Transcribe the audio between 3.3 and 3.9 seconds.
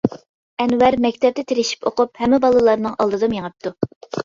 مېڭىپتۇ.